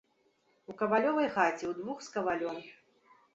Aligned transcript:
У 0.71 0.75
кавалёвай 0.79 1.29
хаце, 1.35 1.67
удвух 1.73 2.01
з 2.07 2.17
кавалём. 2.17 2.57